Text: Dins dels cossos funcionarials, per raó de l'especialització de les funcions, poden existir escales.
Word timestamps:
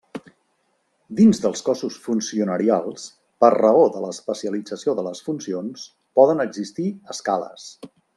Dins 1.17 1.41
dels 1.41 1.59
cossos 1.67 1.97
funcionarials, 2.05 3.05
per 3.45 3.51
raó 3.57 3.83
de 3.97 4.01
l'especialització 4.07 4.97
de 5.01 5.05
les 5.09 5.21
funcions, 5.27 5.85
poden 6.21 6.43
existir 6.47 6.89
escales. 7.17 7.69